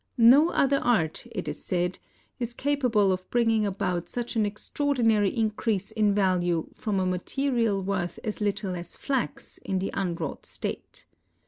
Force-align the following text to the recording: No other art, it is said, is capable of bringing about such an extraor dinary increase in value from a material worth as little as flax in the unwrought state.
No 0.17 0.49
other 0.49 0.77
art, 0.79 1.27
it 1.31 1.47
is 1.47 1.63
said, 1.63 1.99
is 2.39 2.55
capable 2.55 3.11
of 3.11 3.29
bringing 3.29 3.67
about 3.67 4.09
such 4.09 4.35
an 4.35 4.45
extraor 4.45 4.95
dinary 4.95 5.31
increase 5.31 5.91
in 5.91 6.15
value 6.15 6.67
from 6.73 6.99
a 6.99 7.05
material 7.05 7.83
worth 7.83 8.17
as 8.23 8.41
little 8.41 8.75
as 8.75 8.97
flax 8.97 9.59
in 9.59 9.77
the 9.77 9.91
unwrought 9.93 10.47
state. 10.47 11.05